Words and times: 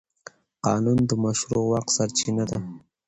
قانون 0.65 0.99
د 1.09 1.11
مشروع 1.23 1.65
واک 1.71 1.87
سرچینه 1.95 2.43
ده. 2.49 2.57